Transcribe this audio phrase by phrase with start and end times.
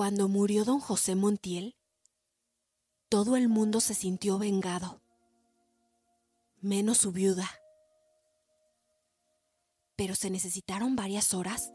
[0.00, 1.76] Cuando murió don José Montiel,
[3.10, 5.02] todo el mundo se sintió vengado,
[6.62, 7.46] menos su viuda.
[9.96, 11.74] Pero se necesitaron varias horas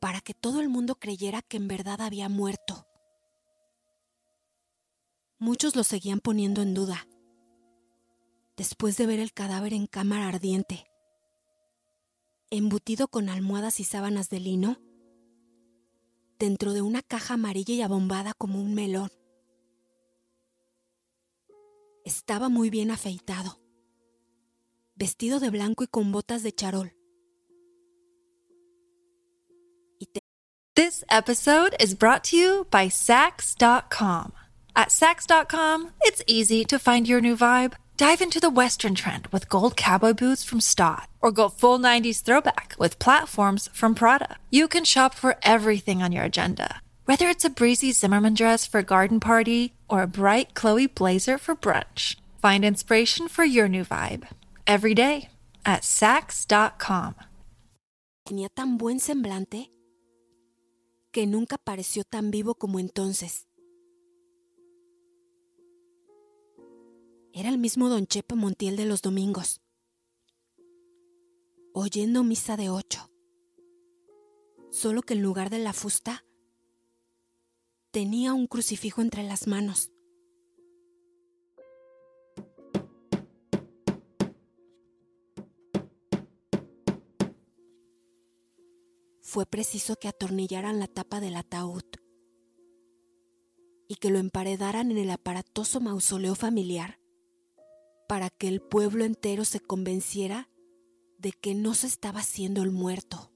[0.00, 2.88] para que todo el mundo creyera que en verdad había muerto.
[5.38, 7.06] Muchos lo seguían poniendo en duda,
[8.56, 10.84] después de ver el cadáver en cámara ardiente,
[12.50, 14.80] embutido con almohadas y sábanas de lino,
[16.38, 19.10] dentro de una caja amarilla y abombada como un melón.
[22.04, 23.60] Estaba muy bien afeitado,
[24.94, 26.92] vestido de blanco y con botas de charol.
[30.74, 34.32] This episode is brought to you by Sax.com.
[34.76, 37.74] At Sax.com, it's easy to find your new vibe.
[37.98, 42.22] Dive into the Western trend with gold cowboy boots from Stott, or go full 90s
[42.22, 44.36] throwback with platforms from Prada.
[44.50, 48.78] You can shop for everything on your agenda, whether it's a breezy Zimmerman dress for
[48.78, 52.14] a garden party or a bright Chloe blazer for brunch.
[52.40, 54.28] Find inspiration for your new vibe
[54.64, 55.30] every day
[55.66, 57.16] at Sax.com.
[58.24, 59.72] Tenía tan buen semblante
[61.10, 63.47] que nunca pareció tan vivo como entonces.
[67.38, 69.60] Era el mismo don Chepe Montiel de los domingos,
[71.72, 73.12] oyendo misa de ocho,
[74.72, 76.24] solo que en lugar de la fusta
[77.92, 79.92] tenía un crucifijo entre las manos.
[89.20, 91.84] Fue preciso que atornillaran la tapa del ataúd
[93.86, 96.97] y que lo emparedaran en el aparatoso mausoleo familiar
[98.08, 100.48] para que el pueblo entero se convenciera
[101.18, 103.30] de que no se estaba haciendo el muerto.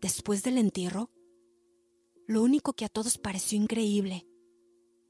[0.00, 1.08] Después del entierro,
[2.26, 4.26] lo único que a todos pareció increíble,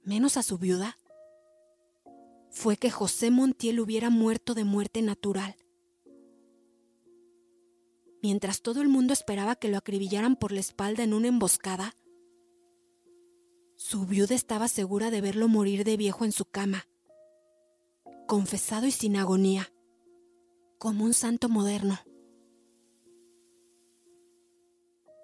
[0.04, 0.98] menos a su viuda,
[2.50, 5.56] fue que José Montiel hubiera muerto de muerte natural.
[8.22, 11.94] Mientras todo el mundo esperaba que lo acribillaran por la espalda en una emboscada,
[13.76, 16.88] su viuda estaba segura de verlo morir de viejo en su cama,
[18.26, 19.70] confesado y sin agonía,
[20.78, 21.98] como un santo moderno.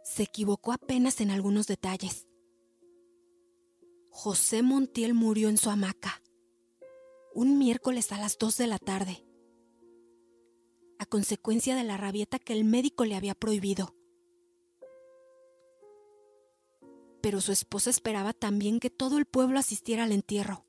[0.04, 2.28] Se equivocó apenas en algunos detalles.
[4.10, 6.22] José Montiel murió en su hamaca,
[7.34, 9.24] un miércoles a las dos de la tarde,
[10.98, 13.94] a consecuencia de la rabieta que el médico le había prohibido.
[17.22, 20.66] Pero su esposa esperaba también que todo el pueblo asistiera al entierro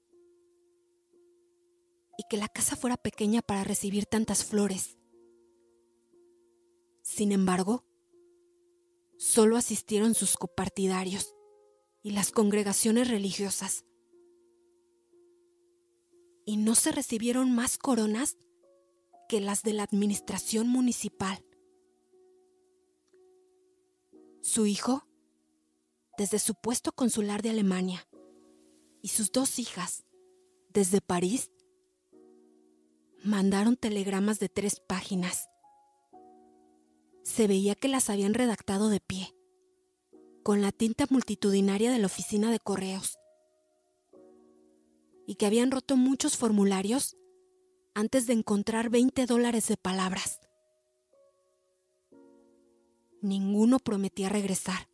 [2.17, 4.97] y que la casa fuera pequeña para recibir tantas flores.
[7.01, 7.85] Sin embargo,
[9.17, 11.33] solo asistieron sus copartidarios
[12.03, 13.85] y las congregaciones religiosas.
[16.45, 18.37] Y no se recibieron más coronas
[19.27, 21.43] que las de la administración municipal.
[24.41, 25.07] Su hijo
[26.17, 28.07] desde su puesto consular de Alemania
[29.01, 30.03] y sus dos hijas,
[30.69, 31.51] desde París,
[33.23, 35.49] mandaron telegramas de tres páginas.
[37.23, 39.33] Se veía que las habían redactado de pie,
[40.43, 43.17] con la tinta multitudinaria de la oficina de correos,
[45.25, 47.15] y que habían roto muchos formularios
[47.93, 50.39] antes de encontrar 20 dólares de palabras.
[53.21, 54.92] Ninguno prometía regresar.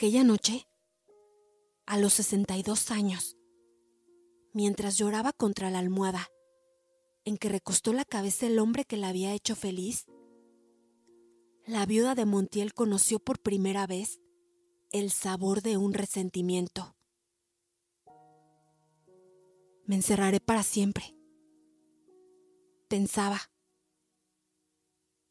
[0.00, 0.64] Aquella noche,
[1.84, 3.36] a los 62 años,
[4.52, 6.28] mientras lloraba contra la almohada
[7.24, 10.06] en que recostó la cabeza el hombre que la había hecho feliz,
[11.66, 14.20] la viuda de Montiel conoció por primera vez
[14.92, 16.94] el sabor de un resentimiento.
[19.84, 21.16] Me encerraré para siempre.
[22.86, 23.50] Pensaba.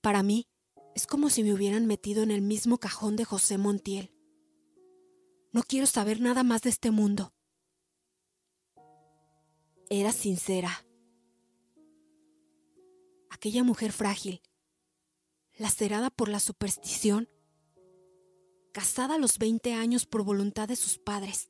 [0.02, 0.50] Para mí
[0.94, 4.12] es como si me hubieran metido en el mismo cajón de José Montiel.
[5.58, 7.34] No quiero saber nada más de este mundo.
[9.90, 10.86] Era sincera.
[13.32, 14.44] Aquella mujer frágil,
[15.58, 17.28] lacerada por la superstición,
[18.72, 21.50] casada a los 20 años por voluntad de sus padres,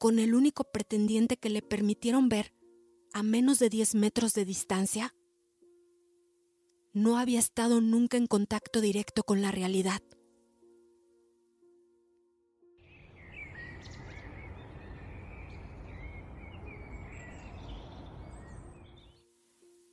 [0.00, 2.52] con el único pretendiente que le permitieron ver
[3.12, 5.14] a menos de 10 metros de distancia,
[6.92, 10.02] no había estado nunca en contacto directo con la realidad.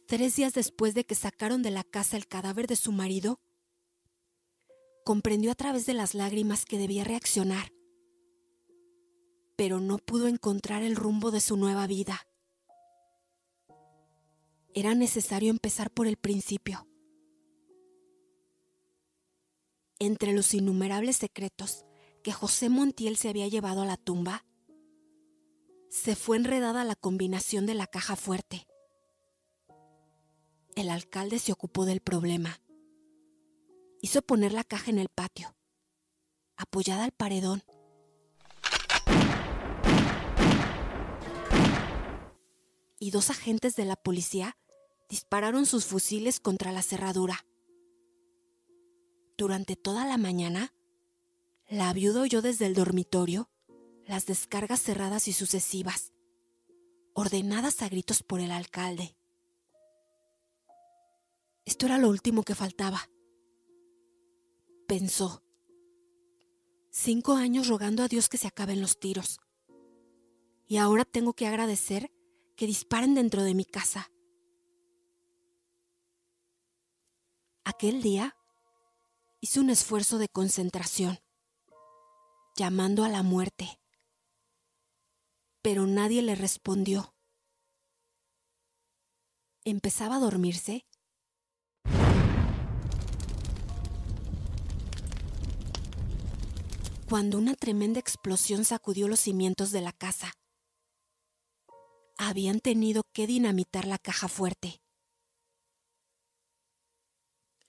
[0.09, 3.39] Tres días después de que sacaron de la casa el cadáver de su marido,
[5.05, 7.71] comprendió a través de las lágrimas que debía reaccionar,
[9.55, 12.25] pero no pudo encontrar el rumbo de su nueva vida.
[14.73, 16.87] Era necesario empezar por el principio.
[19.99, 21.85] Entre los innumerables secretos
[22.23, 24.43] que José Montiel se había llevado a la tumba,
[25.91, 28.65] se fue enredada la combinación de la caja fuerte.
[30.79, 32.61] El alcalde se ocupó del problema.
[34.01, 35.53] Hizo poner la caja en el patio,
[36.55, 37.63] apoyada al paredón.
[42.97, 44.55] Y dos agentes de la policía
[45.09, 47.45] dispararon sus fusiles contra la cerradura.
[49.37, 50.73] Durante toda la mañana,
[51.67, 53.49] la viuda oyó desde el dormitorio
[54.05, 56.13] las descargas cerradas y sucesivas,
[57.13, 59.18] ordenadas a gritos por el alcalde.
[61.69, 63.11] Esto era lo último que faltaba.
[64.87, 65.43] Pensó.
[66.89, 69.39] Cinco años rogando a Dios que se acaben los tiros.
[70.65, 72.11] Y ahora tengo que agradecer
[72.57, 74.11] que disparen dentro de mi casa.
[77.63, 78.35] Aquel día
[79.39, 81.19] hizo un esfuerzo de concentración,
[82.55, 83.79] llamando a la muerte
[85.61, 87.13] pero nadie le respondió.
[89.65, 90.88] Empezaba a dormirse.
[97.09, 100.31] Cuando una tremenda explosión sacudió los cimientos de la casa.
[102.19, 104.79] Habían tenido que dinamitar la caja fuerte.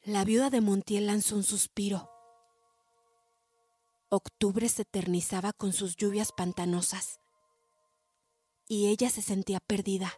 [0.03, 2.11] La viuda de Montiel lanzó un suspiro.
[4.11, 7.19] Octubre se eternizaba con sus lluvias pantanosas
[8.69, 10.13] y ella se sentía perdida,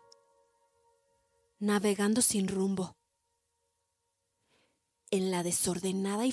[1.61, 2.97] navegando sin rumbo.
[5.13, 6.33] En la desordenada y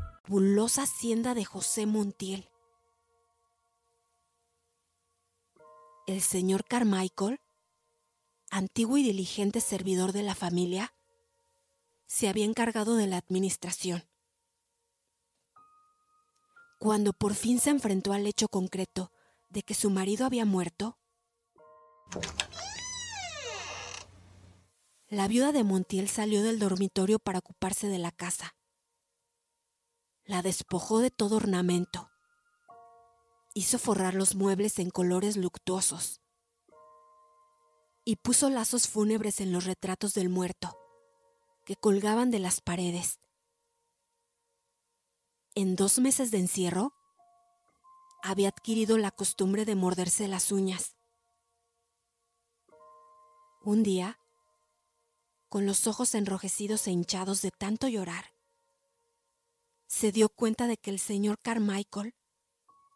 [0.23, 2.49] Fabulosa hacienda de José Montiel.
[6.07, 7.39] El señor Carmichael,
[8.49, 10.93] antiguo y diligente servidor de la familia,
[12.05, 14.03] se había encargado de la administración.
[16.79, 19.11] Cuando por fin se enfrentó al hecho concreto
[19.49, 20.97] de que su marido había muerto,
[25.07, 28.55] la viuda de Montiel salió del dormitorio para ocuparse de la casa
[30.31, 32.09] la despojó de todo ornamento.
[33.53, 36.21] Hizo forrar los muebles en colores luctuosos
[38.05, 40.77] y puso lazos fúnebres en los retratos del muerto
[41.65, 43.19] que colgaban de las paredes.
[45.53, 46.93] En dos meses de encierro,
[48.23, 50.95] había adquirido la costumbre de morderse las uñas.
[53.65, 54.17] Un día,
[55.49, 58.31] con los ojos enrojecidos e hinchados de tanto llorar,
[59.91, 62.15] se dio cuenta de que el señor Carmichael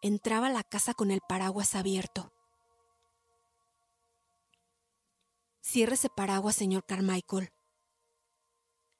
[0.01, 2.31] entraba a la casa con el paraguas abierto.
[5.59, 7.51] Cierre ese paraguas, señor Carmichael,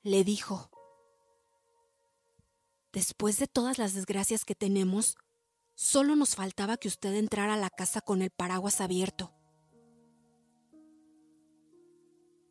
[0.04, 0.70] le dijo.
[2.92, 5.16] Después de todas las desgracias que tenemos,
[5.74, 9.34] solo nos faltaba que usted entrara a la casa con el paraguas abierto.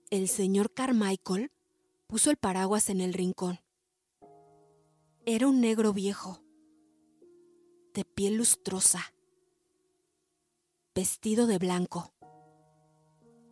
[0.08, 1.52] El señor Carmichael
[2.06, 3.63] puso el paraguas en el rincón.
[5.26, 6.42] Era un negro viejo,
[7.94, 9.14] de piel lustrosa,
[10.94, 12.12] vestido de blanco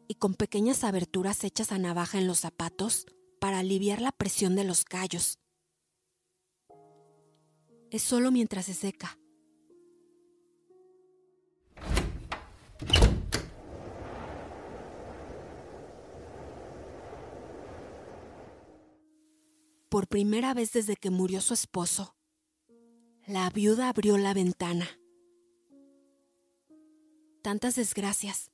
[0.06, 3.06] y con pequeñas aberturas hechas a navaja en los zapatos
[3.40, 5.38] para aliviar la presión de los callos.
[7.90, 9.18] Es solo mientras se seca.
[19.92, 22.16] Por primera vez desde que murió su esposo,
[23.26, 24.88] la viuda abrió la ventana.
[27.42, 28.50] Tantas desgracias.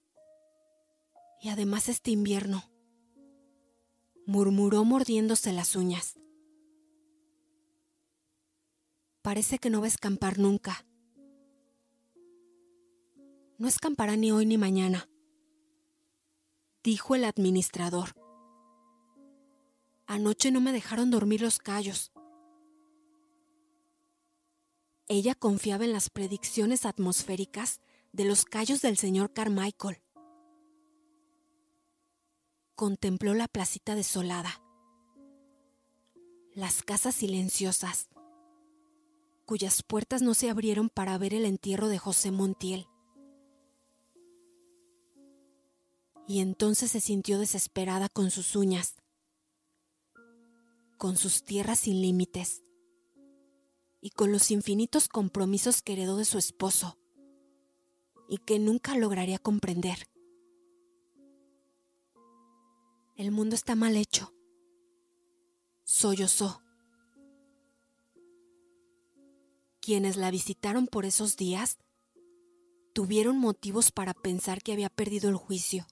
[1.41, 2.65] Y además este invierno,
[4.27, 6.19] murmuró mordiéndose las uñas.
[9.23, 10.85] Parece que no va a escampar nunca.
[13.59, 15.09] No escampará ni hoy ni mañana,
[16.83, 18.28] dijo el administrador.
[20.09, 22.13] Anoche no me dejaron dormir los callos.
[25.07, 30.01] Ella confiaba en las predicciones atmosféricas de los callos del señor Carmichael.
[32.75, 34.63] Contempló la placita desolada,
[36.55, 38.09] las casas silenciosas,
[39.45, 42.89] cuyas puertas no se abrieron para ver el entierro de José Montiel.
[46.27, 48.95] Y entonces se sintió desesperada con sus uñas,
[50.99, 52.65] con sus tierras sin límites
[54.01, 56.99] y con los infinitos compromisos que heredó de su esposo
[58.29, 60.09] y que nunca lograría comprender.
[63.17, 64.35] El mundo está mal hecho.
[65.85, 66.63] Sollozó.
[69.81, 71.79] Quienes la visitaron por esos días
[72.93, 75.87] tuvieron motivos para pensar que había perdido el juicio,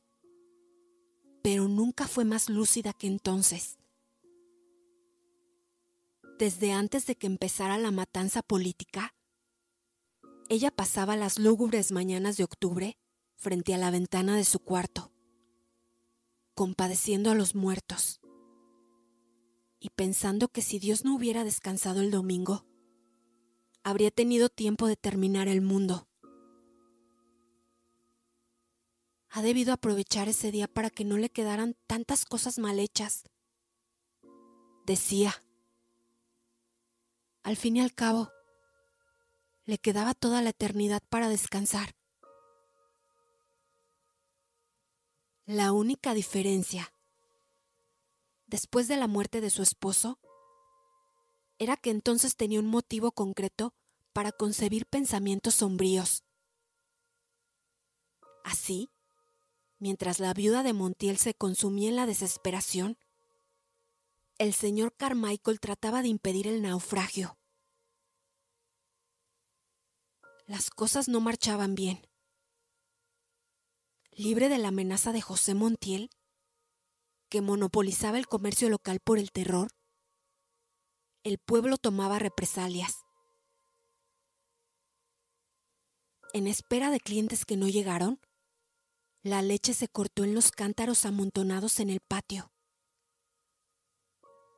[1.43, 3.79] pero nunca fue más lúcida que entonces
[6.39, 9.15] desde antes de que empezara la matanza política,
[10.49, 12.99] ella pasaba las lúgubres mañanas de octubre
[13.37, 15.13] frente a la ventana de su cuarto,
[16.55, 18.21] compadeciendo a los muertos
[19.81, 22.67] y pensando que si Dios no hubiera descansado el domingo,
[23.83, 26.09] habría tenido tiempo de terminar el mundo.
[29.31, 33.25] Ha debido aprovechar ese día para que no le quedaran tantas cosas mal hechas.
[34.87, 35.35] Decía,
[37.47, 38.33] al fin y al cabo,
[39.67, 41.95] le quedaba toda la eternidad para descansar.
[45.45, 46.93] La única diferencia,
[48.49, 50.19] después de la muerte de su esposo,
[51.61, 53.77] era que entonces tenía un motivo concreto
[54.13, 56.25] para concebir pensamientos sombríos.
[58.43, 58.91] Así,
[59.79, 62.99] mientras la viuda de Montiel se consumía en la desesperación,
[64.39, 67.39] el señor Carmichael trataba de impedir el naufragio.
[70.47, 72.07] Las cosas no marchaban bien.
[74.13, 76.11] Libre de la amenaza de José Montiel,
[77.29, 79.69] que monopolizaba el comercio local por el terror,
[81.25, 82.95] el pueblo tomaba represalias.
[86.33, 88.21] En espera de clientes que no llegaron,
[89.23, 92.53] la leche se cortó en los cántaros amontonados en el patio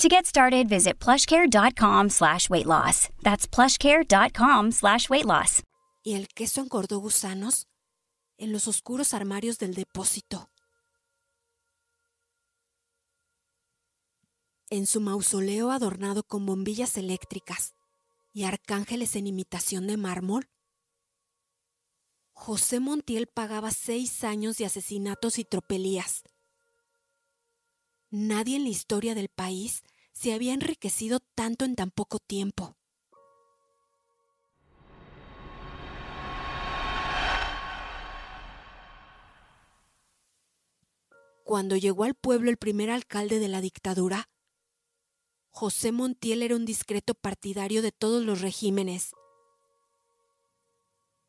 [0.00, 3.10] To get started, visit plushcare.com slash weight loss.
[3.22, 5.62] That's plushcare.com slash weight loss.
[6.02, 7.66] Y el queso engordó gusanos
[8.38, 10.48] en los oscuros armarios del depósito.
[14.70, 17.74] En su mausoleo adornado con bombillas eléctricas
[18.32, 20.48] y arcángeles en imitación de mármol,
[22.32, 26.22] José Montiel pagaba seis años de asesinatos y tropelías.
[28.12, 29.84] Nadie en la historia del país
[30.20, 32.76] se había enriquecido tanto en tan poco tiempo.
[41.42, 44.28] Cuando llegó al pueblo el primer alcalde de la dictadura,
[45.48, 49.12] José Montiel era un discreto partidario de todos los regímenes,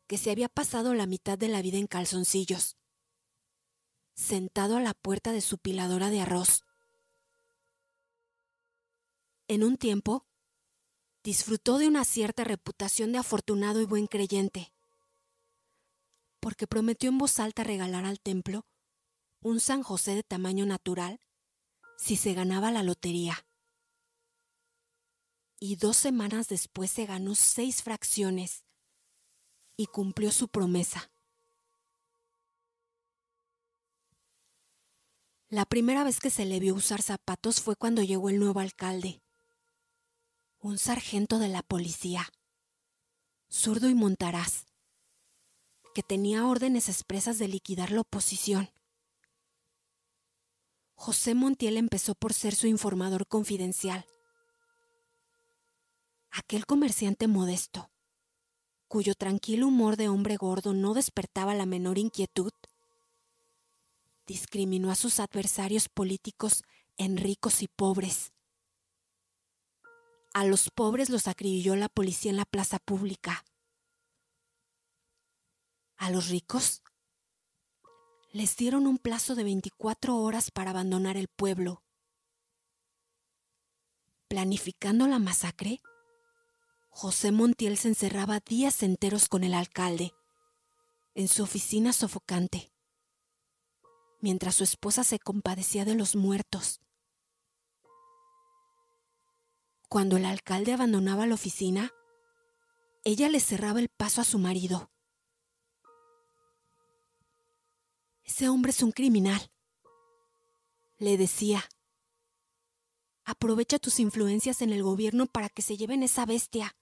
[0.06, 2.76] que se había pasado la mitad de la vida en calzoncillos,
[4.12, 6.62] sentado a la puerta de su piladora de arroz
[9.48, 10.26] en un tiempo,
[11.22, 14.72] disfrutó de una cierta reputación de afortunado y buen creyente,
[16.40, 18.66] porque prometió en voz alta regalar al templo
[19.40, 21.20] un San José de tamaño natural
[21.96, 23.46] si se ganaba la lotería.
[25.60, 28.64] Y dos semanas después se ganó seis fracciones
[29.76, 31.12] y cumplió su promesa.
[35.48, 39.21] La primera vez que se le vio usar zapatos fue cuando llegó el nuevo alcalde,
[40.62, 42.32] un sargento de la policía,
[43.50, 44.66] zurdo y montaraz,
[45.92, 48.70] que tenía órdenes expresas de liquidar la oposición.
[50.94, 54.06] José Montiel empezó por ser su informador confidencial.
[56.30, 57.90] Aquel comerciante modesto,
[58.86, 62.52] cuyo tranquilo humor de hombre gordo no despertaba la menor inquietud,
[64.28, 66.62] discriminó a sus adversarios políticos
[66.98, 68.32] en ricos y pobres.
[70.34, 73.44] A los pobres los acribilló la policía en la plaza pública.
[75.96, 76.82] A los ricos
[78.32, 81.82] les dieron un plazo de 24 horas para abandonar el pueblo.
[84.26, 85.82] Planificando la masacre,
[86.88, 90.14] José Montiel se encerraba días enteros con el alcalde,
[91.14, 92.72] en su oficina sofocante,
[94.20, 96.80] mientras su esposa se compadecía de los muertos.
[99.92, 101.92] Cuando el alcalde abandonaba la oficina,
[103.04, 104.90] ella le cerraba el paso a su marido.
[108.24, 109.52] Ese hombre es un criminal,
[110.96, 111.62] le decía.
[113.26, 116.74] Aprovecha tus influencias en el gobierno para que se lleven esa bestia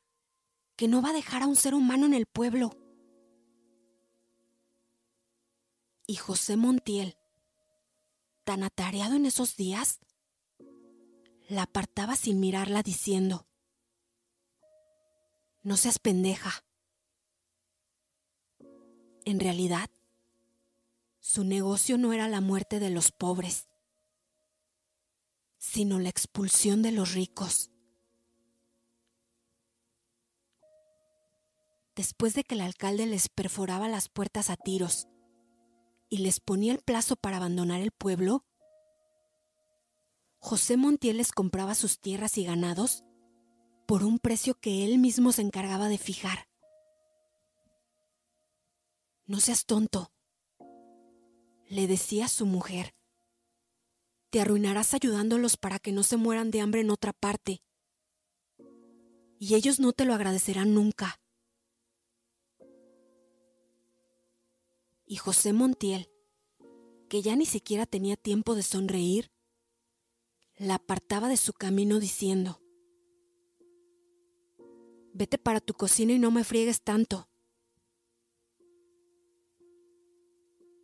[0.76, 2.70] que no va a dejar a un ser humano en el pueblo.
[6.06, 7.16] Y José Montiel,
[8.44, 9.98] tan atareado en esos días,
[11.50, 13.46] la apartaba sin mirarla diciendo,
[15.62, 16.64] No seas pendeja.
[19.24, 19.90] En realidad,
[21.18, 23.68] su negocio no era la muerte de los pobres,
[25.58, 27.70] sino la expulsión de los ricos.
[32.00, 35.06] después de que el alcalde les perforaba las puertas a tiros
[36.08, 38.46] y les ponía el plazo para abandonar el pueblo,
[40.40, 43.04] José Montiel les compraba sus tierras y ganados
[43.86, 46.48] por un precio que él mismo se encargaba de fijar.
[49.26, 50.12] No seas tonto,
[51.68, 52.94] le decía su mujer.
[54.30, 57.62] Te arruinarás ayudándolos para que no se mueran de hambre en otra parte.
[59.38, 61.20] Y ellos no te lo agradecerán nunca.
[65.10, 66.08] y José Montiel,
[67.08, 69.32] que ya ni siquiera tenía tiempo de sonreír,
[70.60, 72.60] la apartaba de su camino diciendo,
[75.12, 77.28] Vete para tu cocina y no me friegues tanto.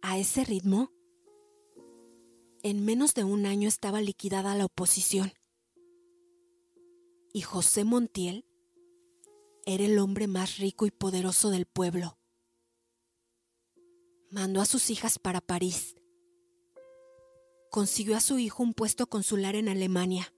[0.03, 0.91] A ese ritmo,
[2.65, 5.33] en menos de un año estaba liquidada la oposición.
[7.33, 8.45] Y José Montiel
[9.65, 12.19] era el hombre más rico y poderoso del pueblo
[14.31, 15.96] mandó a sus hijas para París.
[17.71, 20.33] Consiguió a su hijo un puesto consular en Alemania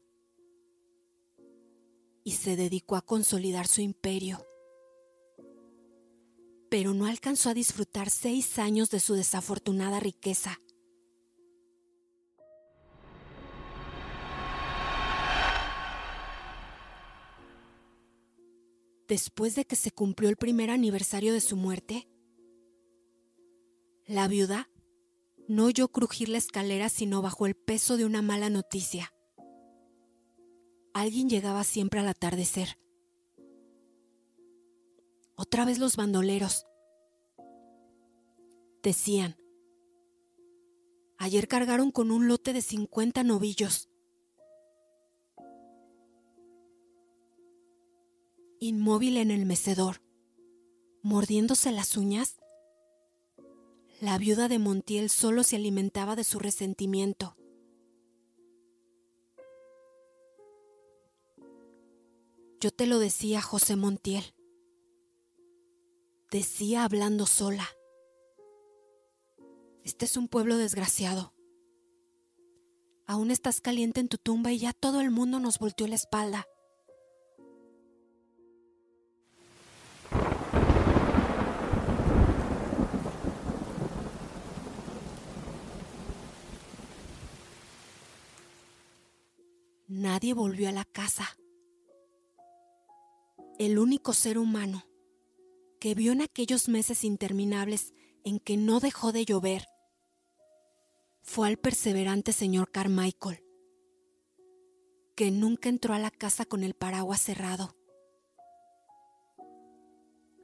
[2.24, 4.44] y se dedicó a consolidar su imperio.
[6.68, 10.60] Pero no alcanzó a disfrutar seis años de su desafortunada riqueza.
[19.08, 22.06] Después de que se cumplió el primer aniversario de su muerte,
[24.04, 24.68] la viuda
[25.48, 29.12] no oyó crujir la escalera sino bajo el peso de una mala noticia.
[30.92, 32.78] Alguien llegaba siempre al atardecer.
[35.36, 36.66] Otra vez los bandoleros.
[38.82, 39.36] Decían,
[41.16, 43.88] ayer cargaron con un lote de 50 novillos.
[48.60, 50.02] Inmóvil en el mecedor,
[51.02, 52.36] mordiéndose las uñas,
[54.00, 57.36] la viuda de Montiel solo se alimentaba de su resentimiento.
[62.60, 64.34] Yo te lo decía, José Montiel.
[66.30, 67.68] Decía hablando sola.
[69.84, 71.34] Este es un pueblo desgraciado.
[73.06, 76.46] Aún estás caliente en tu tumba y ya todo el mundo nos volteó la espalda.
[89.98, 91.36] Nadie volvió a la casa.
[93.58, 94.84] El único ser humano
[95.80, 99.64] que vio en aquellos meses interminables en que no dejó de llover
[101.22, 103.42] fue al perseverante señor Carmichael,
[105.16, 107.74] que nunca entró a la casa con el paraguas cerrado.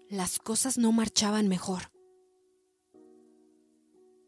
[0.08, 1.92] Las cosas no marchaban mejor.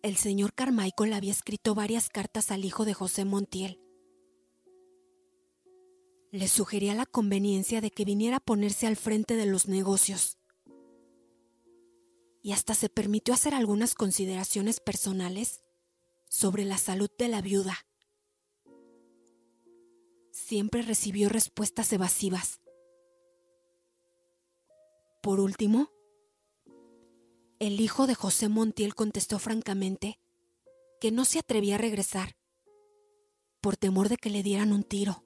[0.02, 3.80] El señor Carmichael había escrito varias cartas al hijo de José Montiel
[6.30, 10.38] le sugería la conveniencia de que viniera a ponerse al frente de los negocios.
[12.42, 15.62] Y hasta se permitió hacer algunas consideraciones personales
[16.28, 17.76] sobre la salud de la viuda.
[20.32, 22.60] Siempre recibió respuestas evasivas.
[25.22, 25.90] Por último,
[27.58, 30.20] el hijo de José Montiel contestó francamente
[31.00, 32.36] que no se atrevía a regresar
[33.60, 35.25] por temor de que le dieran un tiro.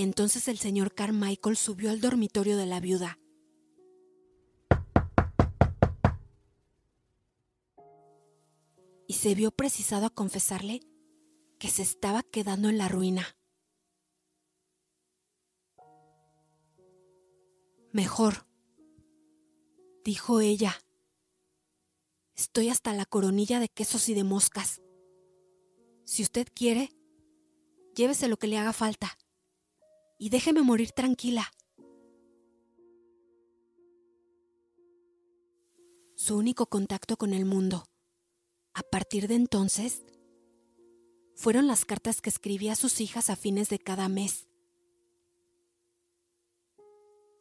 [0.00, 3.18] Entonces el señor Carmichael subió al dormitorio de la viuda.
[9.08, 10.82] Y se vio precisado a confesarle
[11.58, 13.36] que se estaba quedando en la ruina.
[17.90, 18.46] Mejor,
[20.04, 20.76] dijo ella.
[22.36, 24.80] Estoy hasta la coronilla de quesos y de moscas.
[26.04, 26.92] Si usted quiere,
[27.96, 29.18] llévese lo que le haga falta
[30.18, 31.50] y déjeme morir tranquila.
[36.16, 37.84] Su único contacto con el mundo,
[38.74, 40.02] a partir de entonces,
[41.34, 44.48] fueron las cartas que escribía a sus hijas a fines de cada mes.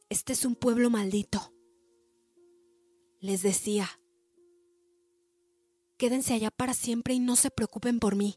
[0.09, 1.53] Este es un pueblo maldito.
[3.19, 3.99] Les decía,
[5.97, 8.35] quédense allá para siempre y no se preocupen por mí.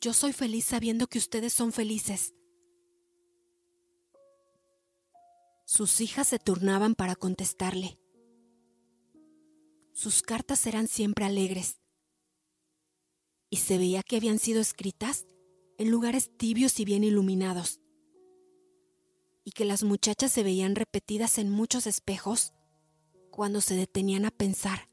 [0.00, 2.34] Yo soy feliz sabiendo que ustedes son felices.
[5.76, 7.98] Sus hijas se turnaban para contestarle.
[9.92, 11.80] Sus cartas eran siempre alegres
[13.50, 15.26] y se veía que habían sido escritas
[15.78, 17.80] en lugares tibios y bien iluminados,
[19.42, 22.52] y que las muchachas se veían repetidas en muchos espejos
[23.32, 24.88] cuando se detenían a pensar.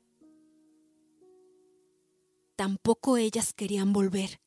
[2.56, 4.41] Tampoco ellas querían volver.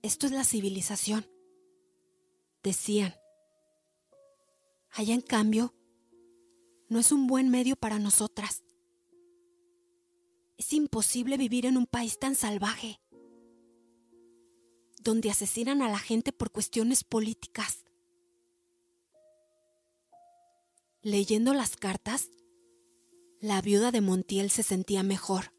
[0.00, 1.31] Esto es la civilización
[2.62, 3.14] decían.
[4.90, 5.74] Allá en cambio,
[6.88, 8.62] no es un buen medio para nosotras.
[10.58, 13.00] Es imposible vivir en un país tan salvaje,
[15.00, 17.84] donde asesinan a la gente por cuestiones políticas.
[21.00, 22.30] Leyendo las cartas,
[23.40, 25.52] la viuda de Montiel se sentía mejor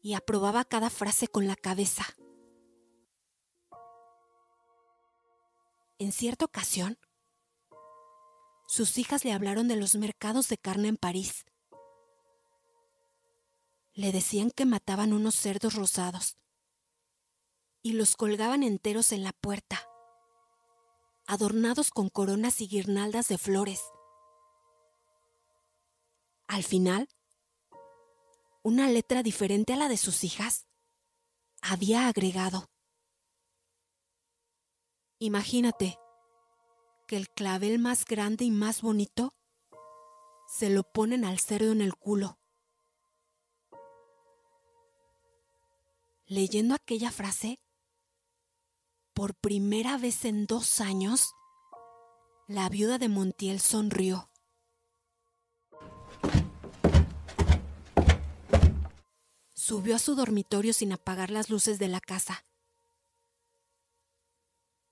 [0.00, 2.06] y aprobaba cada frase con la cabeza.
[6.00, 6.96] En cierta ocasión,
[8.68, 11.44] sus hijas le hablaron de los mercados de carne en París.
[13.94, 16.36] Le decían que mataban unos cerdos rosados
[17.82, 19.88] y los colgaban enteros en la puerta,
[21.26, 23.82] adornados con coronas y guirnaldas de flores.
[26.46, 27.08] Al final,
[28.62, 30.68] una letra diferente a la de sus hijas
[31.60, 32.70] había agregado
[35.20, 35.98] Imagínate
[37.08, 39.34] que el clavel más grande y más bonito
[40.46, 42.38] se lo ponen al cerdo en el culo.
[46.26, 47.58] Leyendo aquella frase,
[49.12, 51.34] por primera vez en dos años,
[52.46, 54.30] la viuda de Montiel sonrió.
[59.52, 62.47] Subió a su dormitorio sin apagar las luces de la casa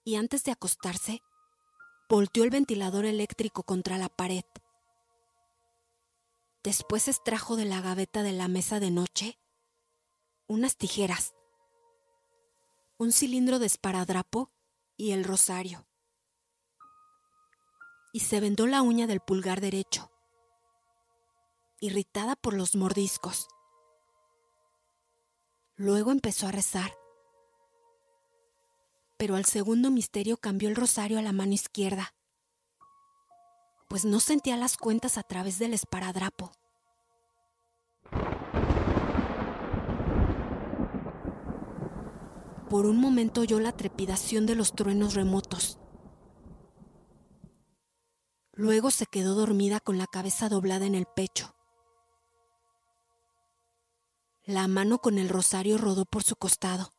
[0.07, 1.21] y antes de acostarse,
[2.09, 4.45] volteó el ventilador eléctrico contra la pared.
[6.63, 9.37] Después extrajo de la gaveta de la mesa de noche
[10.47, 11.35] unas tijeras,
[12.99, 14.53] un cilindro de esparadrapo
[14.97, 15.89] y el rosario.
[18.13, 20.13] Y se vendó la uña del pulgar derecho,
[21.81, 23.49] irritada por los mordiscos.
[25.75, 26.97] Luego empezó a rezar
[29.17, 32.15] pero al segundo misterio cambió el rosario a la mano izquierda
[33.89, 36.53] pues no sentía las cuentas a través del esparadrapo.
[42.69, 45.79] Por un momento oyó la trepidación de los truenos remotos.
[48.53, 51.55] Luego se quedó dormida con la cabeza doblada en el pecho.
[54.45, 56.96] La mano con el rosario rodó por su costado.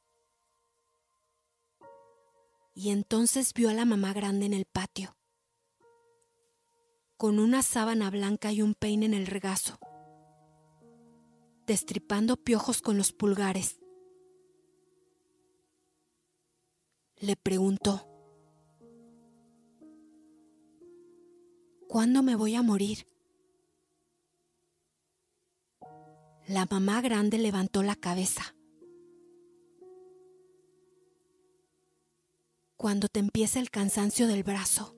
[2.79, 5.17] Y entonces vio a la mamá grande en el patio,
[7.17, 9.79] con una sábana blanca y un peine en el regazo,
[11.65, 13.79] destripando piojos con los pulgares.
[17.15, 18.07] Le preguntó,
[21.87, 23.07] ¿cuándo me voy a morir?
[26.47, 28.56] La mamá grande levantó la cabeza.
[32.79, 34.96] Cuando te empieza el cansancio del brazo.